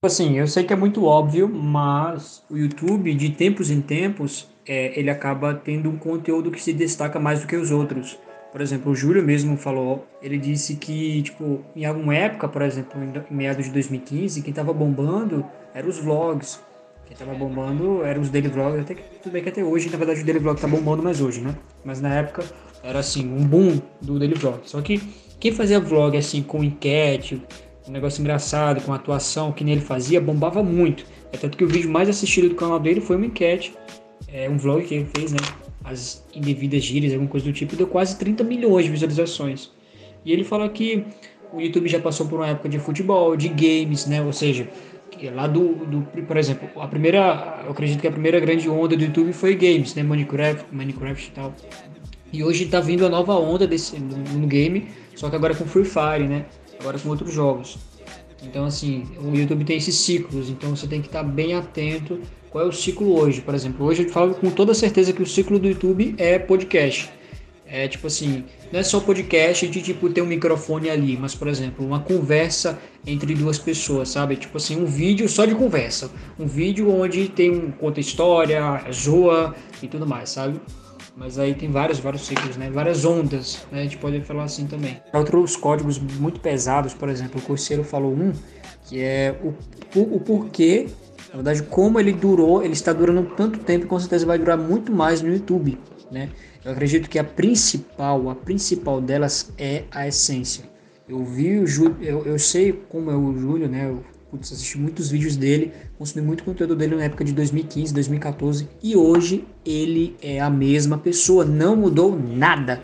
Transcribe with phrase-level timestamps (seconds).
[0.00, 4.96] Assim, eu sei que é muito óbvio, mas o YouTube, de tempos em tempos, é,
[4.96, 8.16] ele acaba tendo um conteúdo que se destaca mais do que os outros.
[8.52, 12.96] Por exemplo, o Júlio mesmo falou, ele disse que, tipo, em alguma época, por exemplo,
[13.02, 16.60] em meados de 2015, quem tava bombando eram os vlogs.
[17.04, 19.98] Quem tava bombando eram os daily vlogs, até que tudo bem que até hoje, na
[19.98, 21.56] verdade, o daily vlog tá bombando mais hoje, né?
[21.84, 22.44] Mas na época
[22.84, 24.60] era assim, um boom do daily vlog.
[24.62, 25.02] Só que
[25.40, 27.42] quem fazia vlog assim com enquete,
[27.88, 31.04] um negócio engraçado, com atuação que nele fazia, bombava muito.
[31.32, 33.74] É tanto que o vídeo mais assistido do canal dele foi uma enquete,
[34.28, 35.38] é, um vlog que ele fez, né?
[35.84, 39.70] As indevidas gírias, alguma coisa do tipo, deu quase 30 milhões de visualizações.
[40.24, 41.04] E ele fala que
[41.52, 44.20] o YouTube já passou por uma época de futebol, de games, né?
[44.22, 44.68] Ou seja,
[45.32, 49.02] lá do, do, por exemplo, a primeira, eu acredito que a primeira grande onda do
[49.02, 50.02] YouTube foi games, né?
[50.02, 51.54] Minecraft, Minecraft e tal.
[52.30, 55.64] E hoje tá vindo a nova onda desse no, no game, só que agora com
[55.64, 56.44] Free Fire, né?
[56.80, 57.78] Agora com outros jogos.
[58.42, 62.64] Então, assim, o YouTube tem esses ciclos, então você tem que estar bem atento qual
[62.64, 63.40] é o ciclo hoje.
[63.40, 67.10] Por exemplo, hoje eu falo com toda certeza que o ciclo do YouTube é podcast.
[67.70, 71.48] É tipo assim, não é só podcast de tipo ter um microfone ali, mas por
[71.48, 74.36] exemplo, uma conversa entre duas pessoas, sabe?
[74.36, 76.10] Tipo assim, um vídeo só de conversa.
[76.38, 80.58] Um vídeo onde tem um conta história, zoa e tudo mais, sabe?
[81.16, 82.70] Mas aí tem vários, vários ciclos, né?
[82.70, 83.80] Várias ondas, né?
[83.80, 85.00] A gente pode falar assim também.
[85.12, 88.32] Outros códigos muito pesados, por exemplo, o Corseiro falou um,
[88.84, 90.86] que é o, o, o porquê,
[91.30, 94.56] na verdade, como ele durou, ele está durando tanto tempo e com certeza vai durar
[94.56, 95.78] muito mais no YouTube,
[96.10, 96.30] né?
[96.64, 100.64] Eu acredito que a principal, a principal delas é a essência.
[101.08, 103.88] Eu vi o Júlio, eu, eu sei como é o Júlio, né?
[103.88, 108.68] Eu putz, assisti muitos vídeos dele, consumi muito conteúdo dele na época de 2015, 2014
[108.80, 112.80] e hoje ele é a mesma pessoa, não mudou nada.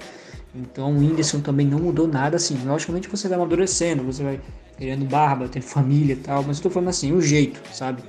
[0.53, 2.59] Então o Whindersson também não mudou nada assim.
[2.67, 4.41] Logicamente você vai amadurecendo, você vai
[4.77, 8.03] criando barba, tendo família e tal, mas eu tô falando assim, o jeito, sabe?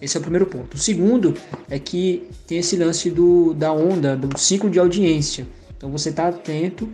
[0.00, 0.74] Esse é o primeiro ponto.
[0.74, 1.34] O segundo
[1.68, 5.46] é que tem esse lance do, da onda, do ciclo de audiência.
[5.76, 6.88] Então você tá atento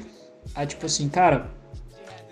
[0.54, 1.50] a tipo assim, cara,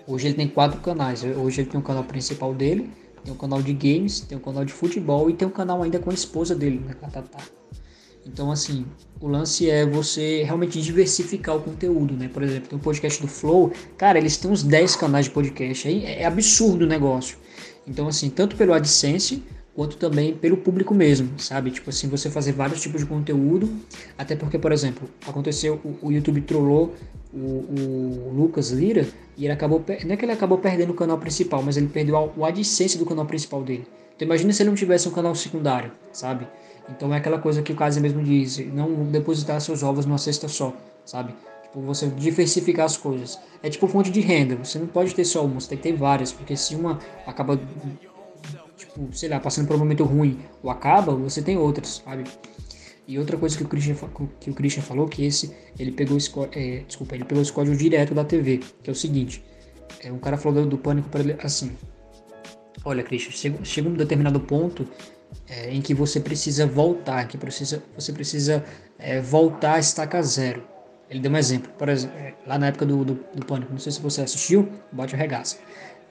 [0.07, 1.23] hoje ele tem quatro canais.
[1.23, 2.89] Hoje ele tem um canal principal dele,
[3.25, 5.99] tem um canal de games, tem um canal de futebol e tem um canal ainda
[5.99, 7.43] com a esposa dele, né, com a Tatá.
[8.25, 8.85] Então, assim,
[9.19, 12.27] o lance é você realmente diversificar o conteúdo, né?
[12.27, 15.87] Por exemplo, tem um podcast do Flow, cara, eles têm uns 10 canais de podcast,
[15.87, 17.37] aí é absurdo o negócio.
[17.85, 19.43] Então, assim, tanto pelo AdSense,
[19.75, 21.69] quanto também pelo público mesmo, sabe?
[21.69, 23.69] Tipo assim, você fazer vários tipos de conteúdo,
[24.17, 26.95] até porque, por exemplo, aconteceu, o, o YouTube trollou
[27.33, 29.05] o, o, Lucas Lira
[29.37, 32.31] e ele acabou, não é que ele acabou perdendo o canal principal, mas ele perdeu
[32.37, 33.85] o AdSense do canal principal dele.
[34.15, 36.47] Então imagina se ele não tivesse um canal secundário, sabe?
[36.89, 40.47] Então é aquela coisa que o Casa mesmo diz, não depositar seus ovos numa cesta
[40.47, 41.35] só, sabe?
[41.63, 43.37] Tipo, você diversificar as coisas.
[43.61, 45.93] É tipo fonte de renda, você não pode ter só uma, você tem que ter
[45.97, 47.59] várias, porque se uma acaba
[48.77, 52.23] tipo, sei lá, passando por um momento ruim ou acaba, você tem outras, sabe?
[53.07, 53.95] E outra coisa que o Christian,
[54.39, 57.75] que o Christian falou, que esse, ele pegou esse, é, desculpa, ele pegou esse código
[57.75, 59.43] direto da TV, que é o seguinte,
[60.03, 61.71] é, um cara falou do, do pânico para ele assim,
[62.83, 64.87] olha Christian, chega, chega um determinado ponto
[65.47, 68.63] é, em que você precisa voltar, que precisa, você precisa
[68.97, 70.63] é, voltar a estaca zero.
[71.07, 73.79] Ele deu um exemplo, por exemplo, é, lá na época do, do, do Pânico, não
[73.79, 75.57] sei se você assistiu, bate o regaça.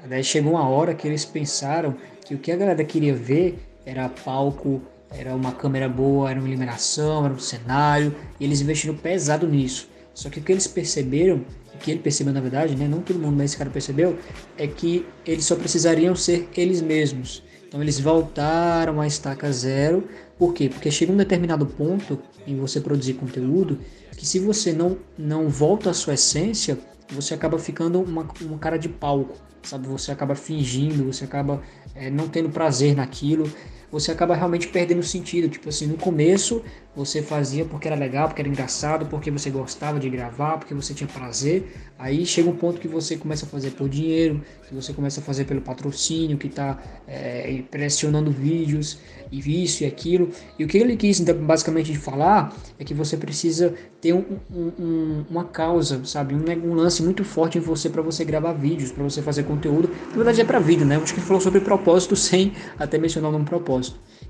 [0.08, 4.08] Daí chegou uma hora que eles pensaram que o que a galera queria ver era
[4.08, 9.46] palco, era uma câmera boa, era uma iluminação, era um cenário, e eles investiram pesado
[9.46, 9.88] nisso.
[10.12, 11.44] Só que o que eles perceberam,
[11.74, 14.18] o que ele percebeu na verdade, né, não todo mundo, mas esse cara percebeu,
[14.56, 17.42] é que eles só precisariam ser eles mesmos.
[17.66, 20.08] Então eles voltaram à estaca zero.
[20.38, 20.68] Por quê?
[20.68, 23.80] Porque chega um determinado ponto em você produzir conteúdo
[24.16, 26.78] que se você não, não volta à sua essência,
[27.10, 29.88] você acaba ficando uma, uma cara de palco sabe?
[29.88, 31.62] Você acaba fingindo, você acaba
[31.94, 33.50] é, não tendo prazer naquilo,
[33.94, 35.48] você acaba realmente perdendo sentido.
[35.48, 36.62] Tipo assim, no começo
[36.96, 40.92] você fazia porque era legal, porque era engraçado, porque você gostava de gravar, porque você
[40.92, 41.72] tinha prazer.
[41.96, 45.22] Aí chega um ponto que você começa a fazer por dinheiro, que você começa a
[45.22, 48.98] fazer pelo patrocínio, que está é, pressionando vídeos,
[49.30, 50.30] e isso e aquilo.
[50.58, 55.24] E o que ele quis então, basicamente falar é que você precisa ter um, um,
[55.30, 56.34] uma causa, sabe?
[56.34, 59.90] Um, um, lance muito forte em você para você gravar vídeos, para você fazer conteúdo.
[60.10, 60.96] Na verdade é para vida, né?
[60.96, 63.44] Acho que ele falou sobre propósito sem até mencionar o nome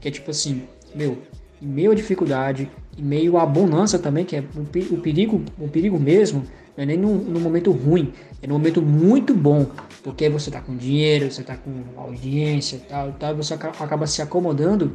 [0.00, 0.64] Que é tipo assim,
[0.94, 1.18] meu,
[1.60, 5.98] em meio à dificuldade, em meio à bonança também, que é o, perigo, o perigo
[5.98, 6.44] mesmo,
[6.76, 8.12] não é nem no, no, momento ruim,
[8.42, 9.66] é no momento muito bom,
[10.02, 14.20] porque você tá com dinheiro, você tá com audiência e tal, tal, você acaba se
[14.20, 14.92] acomodando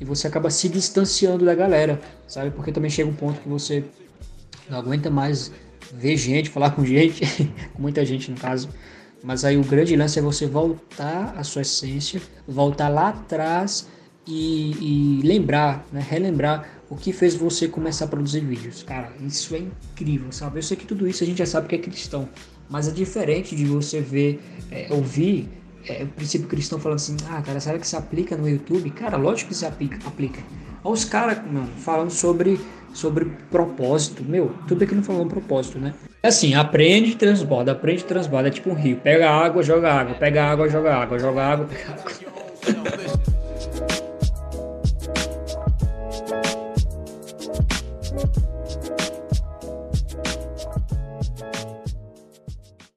[0.00, 2.50] e você acaba se distanciando da galera, sabe?
[2.50, 3.84] Porque também chega um ponto que você
[4.70, 5.52] não aguenta mais
[5.92, 7.24] ver gente, falar com gente,
[7.74, 8.68] com muita gente no caso,
[9.22, 13.88] Mas aí o grande lance é você voltar à sua essência, voltar lá atrás
[14.26, 16.04] e, e lembrar, né?
[16.06, 18.82] relembrar o que fez você começar a produzir vídeos.
[18.82, 20.58] Cara, isso é incrível, sabe?
[20.58, 22.28] Eu sei que tudo isso a gente já sabe que é cristão,
[22.68, 25.48] mas é diferente de você ver, é, ouvir
[25.86, 28.90] é, o princípio cristão falando assim: ah, cara, será que se aplica no YouTube?
[28.90, 29.98] Cara, lógico que se aplica.
[30.06, 30.40] aplica.
[30.84, 31.38] Olha os caras
[31.78, 32.60] falando sobre,
[32.92, 34.24] sobre propósito.
[34.24, 35.94] Meu, tudo aqui não falou um propósito, né?
[36.22, 38.48] É assim, aprende e transborda, aprende e transborda.
[38.48, 38.96] É tipo um rio.
[38.96, 43.37] Pega água, joga água, pega água, joga água, joga água, pega água.